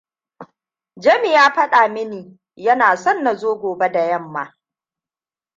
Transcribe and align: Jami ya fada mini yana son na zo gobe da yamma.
Jami 0.97 1.31
ya 1.33 1.51
fada 1.53 1.87
mini 1.87 2.37
yana 2.55 2.95
son 2.97 3.23
na 3.23 3.33
zo 3.35 3.55
gobe 3.59 3.89
da 3.91 4.01
yamma. 4.05 4.57